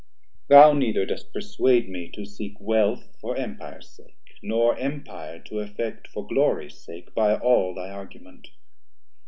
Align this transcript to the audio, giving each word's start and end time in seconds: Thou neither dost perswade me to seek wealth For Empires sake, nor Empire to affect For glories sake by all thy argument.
Thou 0.47 0.73
neither 0.73 1.05
dost 1.05 1.31
perswade 1.31 1.87
me 1.87 2.09
to 2.15 2.25
seek 2.25 2.59
wealth 2.59 3.15
For 3.21 3.37
Empires 3.37 3.87
sake, 3.87 4.33
nor 4.41 4.75
Empire 4.79 5.37
to 5.41 5.59
affect 5.59 6.07
For 6.07 6.25
glories 6.25 6.83
sake 6.83 7.13
by 7.13 7.35
all 7.35 7.75
thy 7.75 7.91
argument. 7.91 8.47